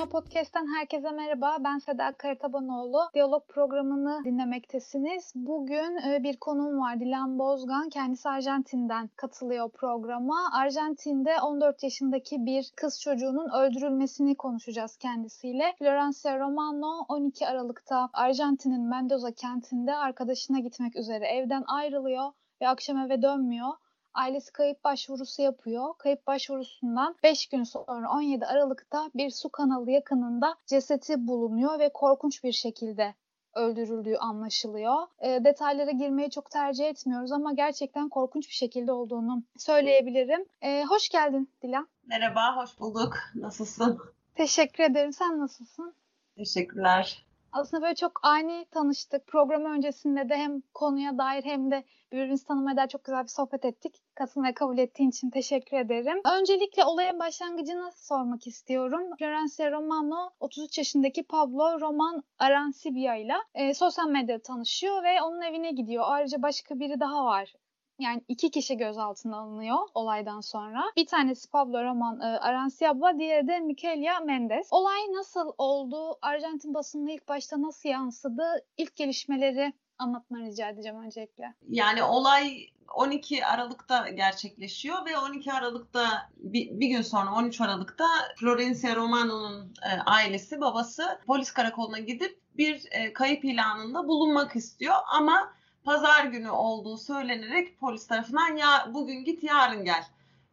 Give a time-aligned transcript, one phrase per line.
[0.00, 1.56] Dünya Podcast'ten herkese merhaba.
[1.64, 3.00] Ben Seda Karatabanoğlu.
[3.14, 5.32] Diyalog programını dinlemektesiniz.
[5.34, 7.00] Bugün e, bir konuğum var.
[7.00, 7.88] Dilan Bozgan.
[7.88, 10.36] Kendisi Arjantin'den katılıyor programa.
[10.52, 15.74] Arjantin'de 14 yaşındaki bir kız çocuğunun öldürülmesini konuşacağız kendisiyle.
[15.78, 23.22] Florencia Romano 12 Aralık'ta Arjantin'in Mendoza kentinde arkadaşına gitmek üzere evden ayrılıyor ve akşam eve
[23.22, 23.72] dönmüyor.
[24.14, 25.94] Ailesi kayıp başvurusu yapıyor.
[25.98, 32.44] Kayıp başvurusundan 5 gün sonra 17 Aralık'ta bir su kanalı yakınında cesedi bulunuyor ve korkunç
[32.44, 33.14] bir şekilde
[33.54, 35.06] öldürüldüğü anlaşılıyor.
[35.18, 40.46] E, detaylara girmeyi çok tercih etmiyoruz ama gerçekten korkunç bir şekilde olduğunu söyleyebilirim.
[40.62, 41.88] E, hoş geldin Dilan.
[42.06, 43.16] Merhaba, hoş bulduk.
[43.34, 43.98] Nasılsın?
[44.34, 45.12] Teşekkür ederim.
[45.12, 45.94] Sen nasılsın?
[46.36, 47.26] Teşekkürler.
[47.52, 49.26] Aslında böyle çok ani tanıştık.
[49.26, 53.64] Program öncesinde de hem konuya dair hem de birbirimizi tanımaya dair çok güzel bir sohbet
[53.64, 54.02] ettik.
[54.14, 56.20] Katılmaya kabul ettiğin için teşekkür ederim.
[56.38, 59.02] Öncelikle olayın başlangıcını sormak istiyorum.
[59.18, 65.70] Florencia Romano 33 yaşındaki Pablo Roman Arancibia ile e, sosyal medyada tanışıyor ve onun evine
[65.72, 66.04] gidiyor.
[66.06, 67.54] Ayrıca başka biri daha var
[68.00, 70.82] yani iki kişi gözaltına alınıyor olaydan sonra.
[70.96, 74.68] Bir tanesi Pablo Roman e, Aranciaba, diğeri de Miquelia Mendes.
[74.70, 76.18] Olay nasıl oldu?
[76.22, 78.66] Arjantin basınına ilk başta nasıl yansıdı?
[78.76, 81.54] İlk gelişmeleri anlatmanı rica edeceğim öncelikle.
[81.68, 88.06] Yani olay 12 Aralık'ta gerçekleşiyor ve 12 Aralık'ta bir, bir gün sonra 13 Aralık'ta
[88.36, 95.52] Florencia Romano'nun e, ailesi, babası polis karakoluna gidip bir e, kayıp ilanında bulunmak istiyor ama
[95.84, 100.04] pazar günü olduğu söylenerek polis tarafından ya bugün git yarın gel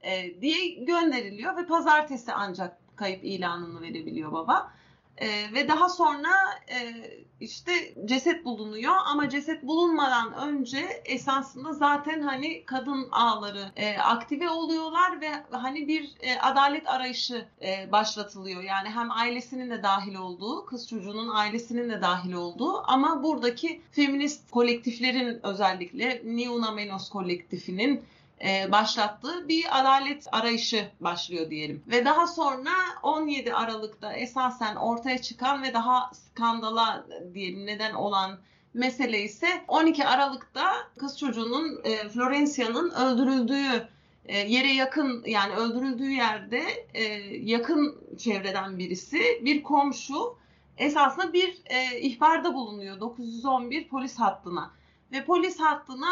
[0.02, 4.72] e, diye gönderiliyor ve pazartesi ancak kayıp ilanını verebiliyor baba.
[5.18, 6.30] E, ve daha sonra
[6.70, 6.94] e,
[7.40, 7.72] işte
[8.06, 15.30] ceset bulunuyor ama ceset bulunmadan önce esasında zaten hani kadın ağları e, aktive oluyorlar ve
[15.52, 18.64] hani bir e, adalet arayışı e, başlatılıyor.
[18.64, 24.52] Yani hem ailesinin de dahil olduğu, kız çocuğunun ailesinin de dahil olduğu ama buradaki feminist
[24.52, 28.04] kolektiflerin özellikle Niuna Menos kolektifinin
[28.46, 31.84] e, başlattığı bir adalet arayışı başlıyor diyelim.
[31.88, 32.70] Ve daha sonra
[33.04, 38.40] 17 Aralık'ta esasen ortaya çıkan ve daha skandala diyelim neden olan
[38.74, 43.88] mesele ise 12 Aralık'ta kız çocuğunun e, Florencia'nın öldürüldüğü
[44.26, 47.04] e, yere yakın yani öldürüldüğü yerde e,
[47.44, 50.38] yakın çevreden birisi bir komşu
[50.78, 54.72] esasında bir e, ihbarda bulunuyor 911 polis hattına
[55.12, 56.10] ve polis hattına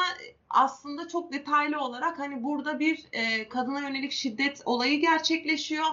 [0.50, 5.86] aslında çok detaylı olarak hani burada bir e, kadına yönelik şiddet olayı gerçekleşiyor.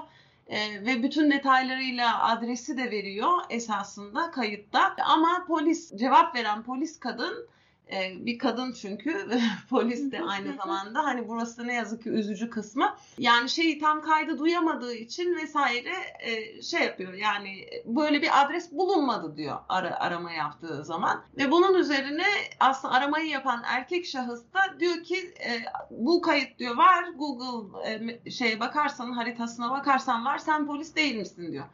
[0.47, 4.97] E, ve bütün detaylarıyla adresi de veriyor esasında kayıtta.
[5.05, 7.49] Ama polis cevap veren polis kadın
[7.93, 9.29] e, bir kadın çünkü.
[9.71, 11.05] Polis de aynı zamanda.
[11.05, 12.97] Hani burası ne yazık ki üzücü kısmı.
[13.19, 17.13] Yani şeyi tam kaydı duyamadığı için vesaire e, şey yapıyor.
[17.13, 21.25] Yani böyle bir adres bulunmadı diyor ara, arama yaptığı zaman.
[21.37, 22.25] Ve bunun üzerine
[22.61, 25.51] aslında aramayı yapan erkek şahıs da diyor ki e,
[25.91, 27.05] bu kayıt diyor var.
[27.17, 27.79] Google
[28.25, 30.39] e, şeye bakarsan haritasına bakarsan var.
[30.39, 31.65] Sen polis değil misin diyor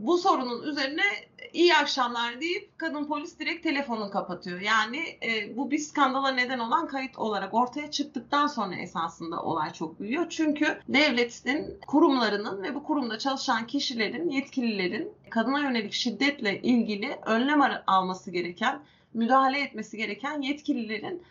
[0.00, 1.02] bu sorunun üzerine
[1.52, 4.60] iyi akşamlar deyip kadın polis direkt telefonu kapatıyor.
[4.60, 10.00] Yani e, bu bir skandala neden olan kayıt olarak ortaya çıktıktan sonra esasında olay çok
[10.00, 10.26] büyüyor.
[10.30, 18.30] Çünkü devletin kurumlarının ve bu kurumda çalışan kişilerin, yetkililerin kadına yönelik şiddetle ilgili önlem alması
[18.30, 18.80] gereken,
[19.14, 21.22] müdahale etmesi gereken yetkililerin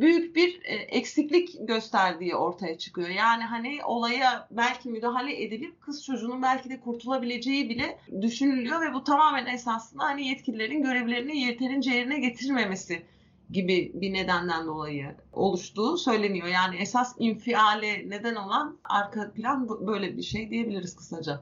[0.00, 3.08] büyük bir e, eksiklik gösterdiği ortaya çıkıyor.
[3.08, 9.04] Yani hani olaya belki müdahale edilip kız çocuğunun belki de kurtulabileceği bile düşünülüyor ve bu
[9.04, 13.02] tamamen esasında hani yetkililerin görevlerini yeterince yerine getirmemesi
[13.50, 16.46] gibi bir nedenden dolayı oluştuğu söyleniyor.
[16.46, 21.40] Yani esas infiale neden olan arka plan böyle bir şey diyebiliriz kısaca.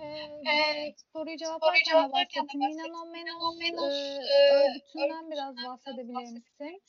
[0.00, 2.60] Ee, soruyu cevaplarken bahsettim.
[2.60, 3.04] Nina
[3.58, 6.82] Menos e, örgütünden biraz bahsedebilir misin?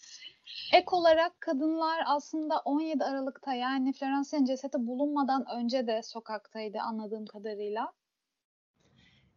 [0.74, 7.94] Ek olarak kadınlar aslında 17 Aralık'ta yani Florencia'nın cesedi bulunmadan önce de sokaktaydı anladığım kadarıyla.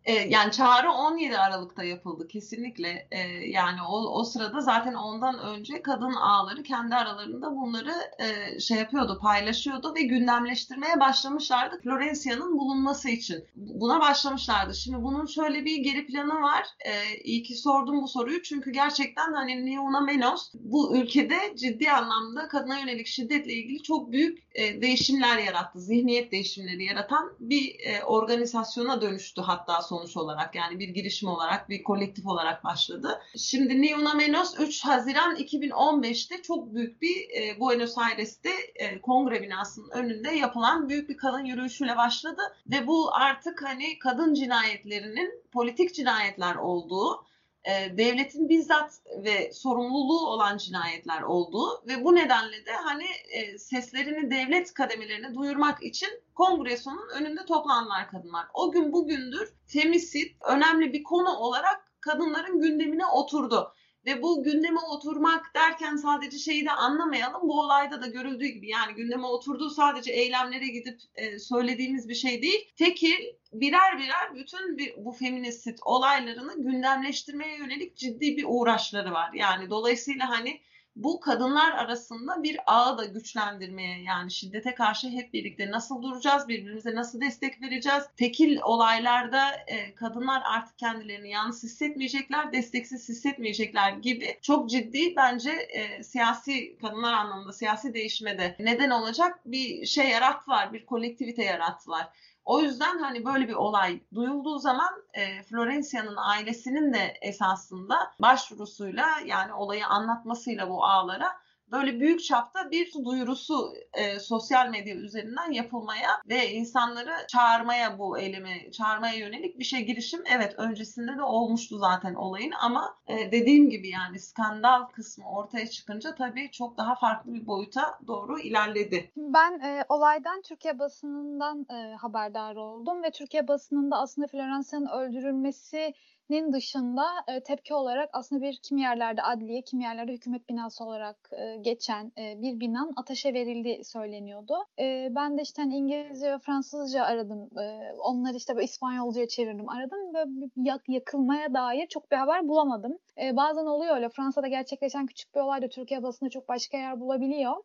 [0.04, 3.08] E, yani çağrı 17 Aralık'ta yapıldı kesinlikle.
[3.10, 8.78] E, yani o, o sırada zaten ondan önce kadın ağları kendi aralarında bunları e, şey
[8.78, 13.44] yapıyordu, paylaşıyordu ve gündemleştirmeye başlamışlardı Florencia'nın bulunması için.
[13.56, 14.74] Buna başlamışlardı.
[14.74, 16.66] Şimdi bunun şöyle bir geri planı var.
[16.84, 16.92] E,
[17.24, 22.78] iyi ki sordum bu soruyu çünkü gerçekten hani Niuna Menos bu ülkede ciddi anlamda kadına
[22.78, 29.40] yönelik şiddetle ilgili çok büyük e, değişimler yarattı, zihniyet değişimleri yaratan bir e, organizasyona dönüştü
[29.40, 30.54] hatta sonuç olarak.
[30.54, 33.20] Yani bir girişim olarak, bir kolektif olarak başladı.
[33.36, 39.90] Şimdi Niuna Menos 3 Haziran 2015'te çok büyük bir e, Buenos Aires'te e, kongre binasının
[39.90, 46.54] önünde yapılan büyük bir kadın yürüyüşüyle başladı ve bu artık hani kadın cinayetlerinin politik cinayetler
[46.54, 47.24] olduğu
[47.64, 54.30] e, devletin bizzat ve sorumluluğu olan cinayetler olduğu ve bu nedenle de hani e, seslerini
[54.30, 58.46] devlet kademelerine duyurmak için kongresonun önünde toplandılar kadınlar.
[58.54, 63.72] O gün bugündür femisit önemli bir konu olarak kadınların gündemine oturdu.
[64.06, 67.48] Ve bu gündeme oturmak derken sadece şeyi de anlamayalım.
[67.48, 72.42] Bu olayda da görüldüğü gibi yani gündeme oturduğu sadece eylemlere gidip e, söylediğimiz bir şey
[72.42, 72.72] değil.
[72.76, 73.18] Tekil
[73.52, 79.30] birer birer bütün bir, bu feminist olaylarını gündemleştirmeye yönelik ciddi bir uğraşları var.
[79.34, 80.60] Yani dolayısıyla hani
[80.96, 86.94] bu kadınlar arasında bir ağı da güçlendirmeye yani şiddete karşı hep birlikte nasıl duracağız, birbirimize
[86.94, 88.02] nasıl destek vereceğiz.
[88.16, 96.02] Tekil olaylarda e, kadınlar artık kendilerini yalnız hissetmeyecekler, desteksiz hissetmeyecekler gibi çok ciddi bence e,
[96.02, 102.08] siyasi kadınlar anlamında siyasi değişime de neden olacak bir şey yarattılar, bir kolektivite yarattılar.
[102.44, 109.52] O yüzden hani böyle bir olay duyulduğu zaman e, Florencia'nın ailesinin de esasında başvurusuyla yani
[109.52, 111.32] olayı anlatmasıyla bu ağlara
[111.72, 118.70] böyle büyük çapta bir duyurusu e, sosyal medya üzerinden yapılmaya ve insanları çağırmaya bu eyleme
[118.70, 123.88] çağırmaya yönelik bir şey girişim evet öncesinde de olmuştu zaten olayın ama e, dediğim gibi
[123.88, 129.12] yani skandal kısmı ortaya çıkınca tabii çok daha farklı bir boyuta doğru ilerledi.
[129.16, 135.94] Ben e, olaydan Türkiye basınından e, haberdar oldum ve Türkiye basınında aslında Florencia'nın öldürülmesi
[136.32, 141.30] nin dışında e, tepki olarak aslında bir kimi yerlerde adliye, kimi yerlerde hükümet binası olarak
[141.32, 144.54] e, geçen e, bir binanın ateşe verildiği söyleniyordu.
[144.78, 147.58] E, ben de işte hani İngilizce ve Fransızca aradım.
[147.58, 150.24] E, onları işte böyle İspanyolcaya çevirdim, aradım ve
[150.56, 152.98] yak, yakılmaya dair çok bir haber bulamadım.
[153.22, 154.08] E, bazen oluyor öyle.
[154.08, 157.56] Fransa'da gerçekleşen küçük bir olay da Türkiye basında çok başka yer bulabiliyor.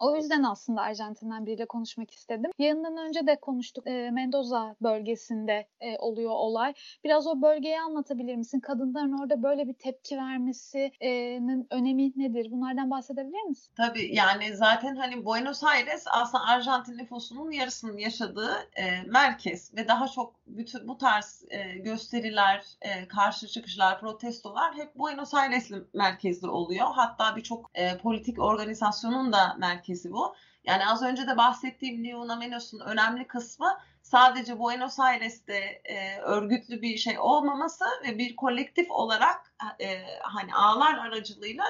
[0.00, 2.50] O yüzden aslında Arjantin'den biriyle konuşmak istedim.
[2.58, 3.86] Yayından önce de konuştuk.
[3.86, 6.74] E, Mendoza bölgesinde e, oluyor olay.
[7.04, 8.60] Biraz o bölgeyi anlatabilir misin?
[8.60, 12.50] Kadınların orada böyle bir tepki vermesinin önemi nedir?
[12.50, 13.72] Bunlardan bahsedebilir misin?
[13.76, 20.08] Tabii yani zaten hani Buenos Aires aslında Arjantin nüfusunun yarısının yaşadığı e, merkez ve daha
[20.08, 26.86] çok bütün bu tarz e, gösteriler, e, karşı çıkışlar, protestolar hep Buenos Aires'li merkezli oluyor.
[26.94, 30.34] Hatta birçok e, politik organizasyonun da merkezi merkezi bu.
[30.64, 36.96] Yani az önce de bahsettiğim Leona Menos'un önemli kısmı sadece Buenos Aires'te e, örgütlü bir
[36.96, 41.64] şey olmaması ve bir kolektif olarak e, hani ağlar aracılığıyla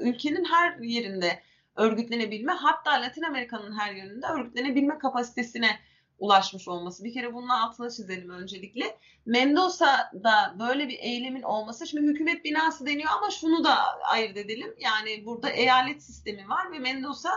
[0.00, 1.42] ülkenin her yerinde
[1.76, 5.78] örgütlenebilme hatta Latin Amerika'nın her yerinde örgütlenebilme kapasitesine
[6.18, 7.04] ulaşmış olması.
[7.04, 8.98] Bir kere bunun altına çizelim öncelikle.
[9.26, 14.74] Mendoza'da böyle bir eylemin olması, şimdi hükümet binası deniyor ama şunu da ayırt edelim.
[14.78, 17.30] Yani burada eyalet sistemi var ve Mendoza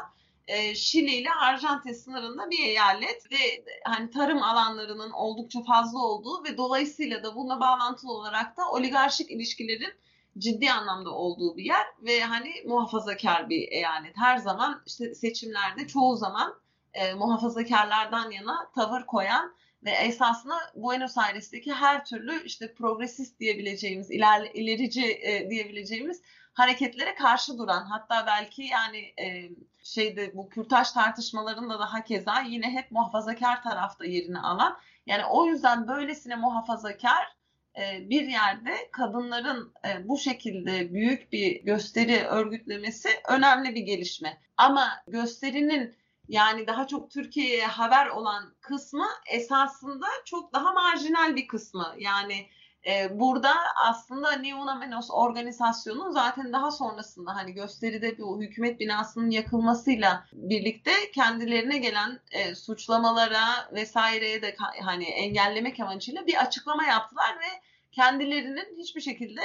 [0.48, 6.58] e, Şili ile Arjantin sınırında bir eyalet ve hani tarım alanlarının oldukça fazla olduğu ve
[6.58, 9.94] dolayısıyla da bununla bağlantılı olarak da oligarşik ilişkilerin
[10.38, 14.18] ciddi anlamda olduğu bir yer ve hani muhafazakar bir eyalet.
[14.18, 16.62] Her zaman işte seçimlerde çoğu zaman
[16.94, 24.50] e, muhafazakarlardan yana tavır koyan ve esasında Buenos Aires'teki her türlü işte progresist diyebileceğimiz, iler,
[24.54, 26.22] ilerici e, diyebileceğimiz
[26.54, 29.50] hareketlere karşı duran hatta belki yani e,
[29.84, 35.88] şeyde bu kürtaj tartışmalarında da hakeza yine hep muhafazakar tarafta yerini alan yani o yüzden
[35.88, 37.36] böylesine muhafazakar
[37.80, 44.38] e, bir yerde kadınların e, bu şekilde büyük bir gösteri örgütlemesi önemli bir gelişme.
[44.58, 45.96] Ama gösterinin
[46.32, 51.96] yani daha çok Türkiye'ye haber olan kısmı esasında çok daha marjinal bir kısmı.
[51.98, 52.48] Yani
[52.88, 60.26] e, burada aslında Neuna Menos organizasyonu zaten daha sonrasında hani gösteride bu hükümet binasının yakılmasıyla
[60.34, 67.62] birlikte kendilerine gelen e, suçlamalara vesaireye de hani engellemek amacıyla bir açıklama yaptılar ve
[67.92, 69.42] kendilerinin hiçbir şekilde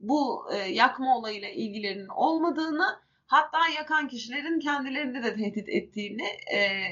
[0.00, 6.90] bu e, yakma olayıyla ilgilerinin olmadığını Hatta yakan kişilerin kendilerini de tehdit ettiğini e,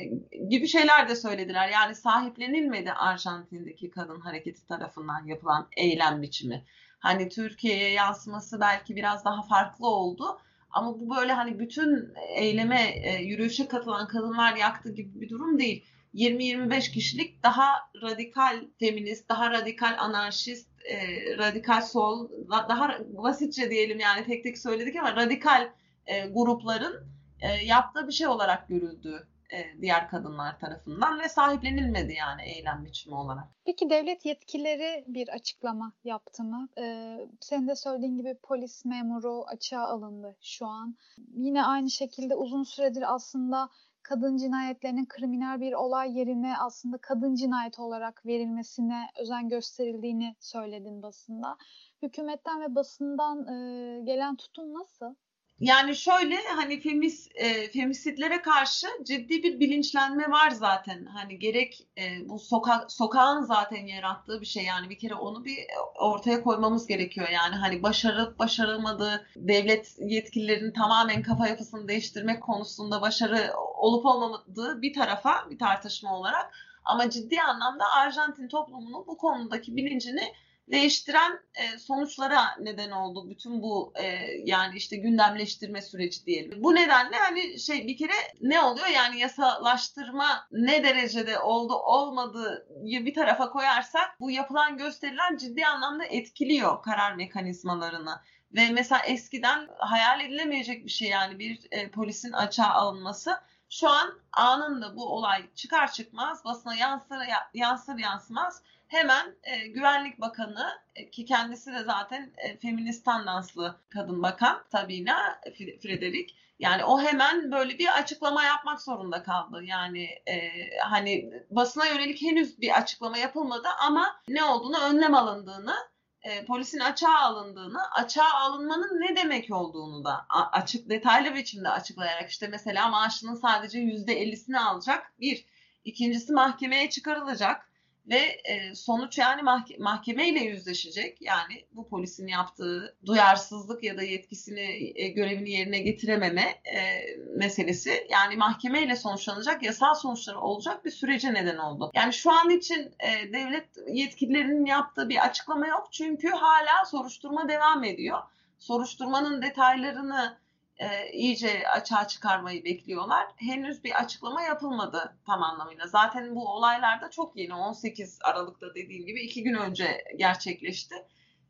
[0.49, 1.69] gibi şeyler de söylediler.
[1.69, 6.65] Yani sahiplenilmedi Arjantin'deki kadın hareketi tarafından yapılan eylem biçimi.
[6.99, 10.41] Hani Türkiye'ye yansıması belki biraz daha farklı oldu.
[10.71, 15.85] Ama bu böyle hani bütün eyleme, e, yürüyüşe katılan kadınlar yaktı gibi bir durum değil.
[16.15, 20.99] 20-25 kişilik daha radikal feminist, daha radikal anarşist, e,
[21.39, 25.71] radikal sol, daha basitçe diyelim yani tek tek söyledik ama radikal
[26.07, 27.07] e, grupların
[27.41, 33.17] e, yaptığı bir şey olarak görüldü e, diğer kadınlar tarafından ve sahiplenilmedi yani eylem biçimi
[33.17, 33.45] olarak.
[33.65, 36.69] Peki devlet yetkileri bir açıklama yaptı mı?
[36.79, 40.97] Ee, senin de söylediğin gibi polis memuru açığa alındı şu an.
[41.35, 43.69] Yine aynı şekilde uzun süredir aslında
[44.03, 51.57] kadın cinayetlerinin kriminal bir olay yerine aslında kadın cinayeti olarak verilmesine özen gösterildiğini söyledin basında.
[52.03, 55.15] Hükümetten ve basından e, gelen tutum nasıl?
[55.61, 61.05] Yani şöyle hani femis, e, femisitlere karşı ciddi bir bilinçlenme var zaten.
[61.07, 65.59] Hani gerek e, bu sokak sokağın zaten yarattığı bir şey yani bir kere onu bir
[66.01, 67.29] ortaya koymamız gerekiyor.
[67.29, 74.93] Yani hani başarıp başarılmadığı devlet yetkililerinin tamamen kafa yapısını değiştirmek konusunda başarı olup olmadığı bir
[74.93, 80.33] tarafa bir tartışma olarak ama ciddi anlamda Arjantin toplumunun bu konudaki bilincini
[80.69, 84.05] değiştiren e, sonuçlara neden oldu bütün bu e,
[84.45, 86.63] yani işte gündemleştirme süreci diyelim.
[86.63, 93.15] Bu nedenle hani şey bir kere ne oluyor yani yasalaştırma ne derecede oldu olmadığı bir
[93.15, 98.21] tarafa koyarsak bu yapılan gösteriler ciddi anlamda etkiliyor karar mekanizmalarını.
[98.55, 103.31] Ve mesela eskiden hayal edilemeyecek bir şey yani bir e, polisin açığa alınması
[103.71, 107.17] şu an anında bu olay çıkar çıkmaz basına yansır
[107.55, 108.63] yansır yansımaz
[108.95, 115.41] hemen e, Güvenlik Bakanı e, ki kendisi de zaten e, feminist tandanslı kadın bakan Sabina
[115.83, 119.65] Frederick yani o hemen böyle bir açıklama yapmak zorunda kaldı.
[119.65, 125.75] Yani e, hani basına yönelik henüz bir açıklama yapılmadı ama ne olduğunu önlem alındığını
[126.23, 132.49] e, polisin açığa alındığını, açığa alınmanın ne demek olduğunu da açık detaylı biçimde açıklayarak işte
[132.49, 135.45] mesela maaşının sadece yüzde ellisini alacak bir.
[135.85, 137.69] İkincisi mahkemeye çıkarılacak
[138.09, 141.23] ve e, sonuç yani mahke- mahkemeyle yüzleşecek.
[141.23, 147.01] Yani bu polisin yaptığı duyarsızlık ya da yetkisini e, görevini yerine getirememe e,
[147.37, 151.91] meselesi yani mahkemeyle sonuçlanacak yasal sonuçları olacak bir sürece neden oldu.
[151.95, 152.95] Yani şu an için
[153.33, 158.19] devlet yetkililerinin yaptığı bir açıklama yok çünkü hala soruşturma devam ediyor.
[158.59, 160.39] Soruşturmanın detaylarını
[160.79, 163.27] e, iyice açığa çıkarmayı bekliyorlar.
[163.37, 165.87] Henüz bir açıklama yapılmadı tam anlamıyla.
[165.87, 167.55] Zaten bu olaylar da çok yeni.
[167.55, 170.95] 18 Aralık'ta dediğim gibi iki gün önce gerçekleşti.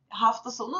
[0.08, 0.76] Hafta sonu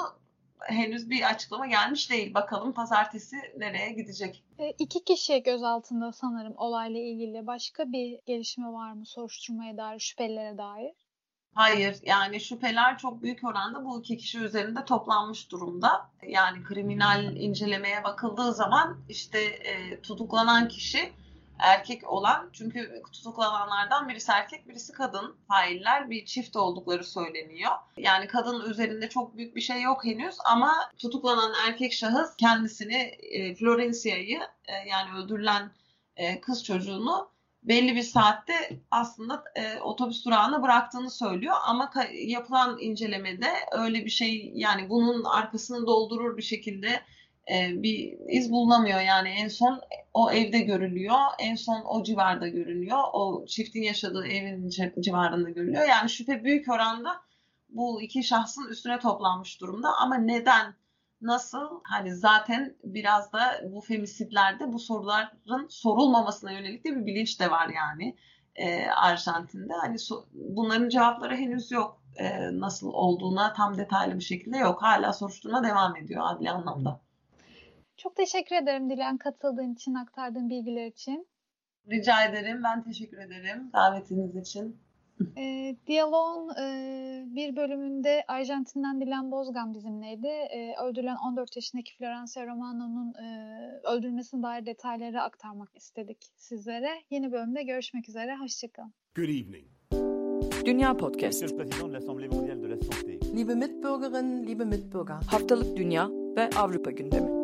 [0.60, 2.34] henüz bir açıklama gelmiş değil.
[2.34, 4.44] Bakalım pazartesi nereye gidecek?
[4.58, 7.46] E, iki kişi gözaltında sanırım olayla ilgili.
[7.46, 10.92] Başka bir gelişme var mı soruşturmaya dair, şüphelilere dair?
[11.54, 16.10] Hayır yani şüpheler çok büyük oranda bu iki kişi üzerinde toplanmış durumda.
[16.28, 21.12] Yani kriminal incelemeye bakıldığı zaman işte e, tutuklanan kişi
[21.58, 27.72] erkek olan çünkü tutuklananlardan birisi erkek birisi kadın failler bir çift oldukları söyleniyor.
[27.96, 32.96] Yani kadın üzerinde çok büyük bir şey yok henüz ama tutuklanan erkek şahıs kendisini
[33.32, 35.70] e, Florencia'yı e, yani öldürülen
[36.16, 37.33] e, kız çocuğunu
[37.64, 38.54] belli bir saatte
[38.90, 41.54] aslında e, otobüs durağına bıraktığını söylüyor.
[41.66, 46.88] Ama yapılan incelemede öyle bir şey yani bunun arkasını doldurur bir şekilde
[47.52, 49.00] e, bir iz bulunamıyor.
[49.00, 49.80] Yani en son
[50.14, 54.68] o evde görülüyor en son o civarda görünüyor o çiftin yaşadığı evin
[55.00, 55.88] civarında görülüyor.
[55.88, 57.20] Yani şüphe büyük oranda
[57.68, 59.88] bu iki şahsın üstüne toplanmış durumda.
[59.96, 60.74] Ama neden
[61.24, 67.50] nasıl hani zaten biraz da bu femisitlerde bu soruların sorulmamasına yönelik de bir bilinç de
[67.50, 68.16] var yani
[68.56, 69.72] e, Arjantin'de.
[69.72, 72.02] Hani so, bunların cevapları henüz yok.
[72.16, 74.82] E, nasıl olduğuna tam detaylı bir şekilde yok.
[74.82, 77.00] Hala soruşturma devam ediyor adli anlamda.
[77.96, 81.28] Çok teşekkür ederim Dilan katıldığın için, aktardığın bilgiler için.
[81.90, 82.62] Rica ederim.
[82.64, 84.83] Ben teşekkür ederim davetiniz için.
[85.36, 90.26] E, Diyaloğun e, bir bölümünde Arjantin'den Dilan Bozgan bizimleydi.
[90.26, 93.26] E, öldürülen 14 yaşındaki Florencia Romano'nun e,
[93.84, 96.90] öldürülmesine dair detayları aktarmak istedik sizlere.
[97.10, 98.36] Yeni bölümde görüşmek üzere.
[98.36, 98.92] Hoşçakalın.
[99.16, 99.64] Good evening.
[100.64, 101.42] Dünya Podcast.
[103.36, 105.16] Liebe Mitbürgerinnen, liebe Mitbürger.
[105.26, 107.43] Haftalık Dünya ve Avrupa gündemi.